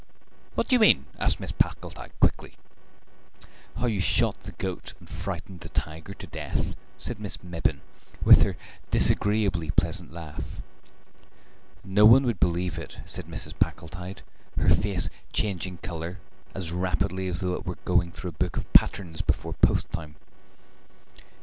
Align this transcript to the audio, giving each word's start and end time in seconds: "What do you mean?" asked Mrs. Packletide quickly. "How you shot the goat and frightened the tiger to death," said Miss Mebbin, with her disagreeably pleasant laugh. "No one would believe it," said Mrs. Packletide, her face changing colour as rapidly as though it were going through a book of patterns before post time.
"What 0.55 0.67
do 0.67 0.73
you 0.75 0.79
mean?" 0.79 1.05
asked 1.19 1.39
Mrs. 1.39 1.59
Packletide 1.59 2.19
quickly. 2.19 2.55
"How 3.77 3.85
you 3.85 4.01
shot 4.01 4.35
the 4.39 4.51
goat 4.53 4.95
and 4.99 5.07
frightened 5.07 5.59
the 5.59 5.69
tiger 5.69 6.15
to 6.15 6.25
death," 6.25 6.75
said 6.97 7.19
Miss 7.19 7.43
Mebbin, 7.43 7.81
with 8.23 8.41
her 8.41 8.57
disagreeably 8.89 9.69
pleasant 9.69 10.11
laugh. 10.11 10.59
"No 11.83 12.05
one 12.07 12.23
would 12.23 12.39
believe 12.39 12.79
it," 12.79 12.97
said 13.05 13.27
Mrs. 13.27 13.53
Packletide, 13.59 14.23
her 14.57 14.69
face 14.69 15.11
changing 15.33 15.77
colour 15.77 16.17
as 16.55 16.71
rapidly 16.71 17.27
as 17.27 17.41
though 17.41 17.53
it 17.53 17.67
were 17.67 17.77
going 17.85 18.11
through 18.11 18.29
a 18.31 18.41
book 18.41 18.57
of 18.57 18.73
patterns 18.73 19.21
before 19.21 19.53
post 19.53 19.91
time. 19.91 20.15